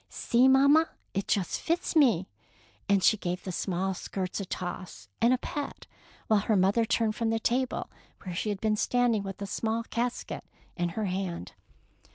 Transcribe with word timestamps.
"See, 0.09 0.47
mamma, 0.47 0.89
it 1.13 1.27
just 1.27 1.61
fits 1.61 1.95
me; 1.95 2.27
and 2.89 3.03
she 3.03 3.17
gave 3.17 3.43
the 3.43 3.51
small 3.51 3.93
skirts 3.93 4.39
a 4.39 4.45
toss 4.45 5.07
and 5.21 5.31
a 5.31 5.37
pat, 5.37 5.85
while 6.25 6.39
her 6.39 6.55
mother 6.55 6.85
turned 6.85 7.15
from 7.15 7.29
the 7.29 7.39
table 7.39 7.87
where 8.23 8.33
she 8.33 8.49
had 8.49 8.59
been 8.59 8.77
standing 8.77 9.21
with 9.21 9.39
a 9.43 9.45
small 9.45 9.83
casket 9.83 10.43
in 10.75 10.89
her 10.97 11.05
hand. 11.05 11.51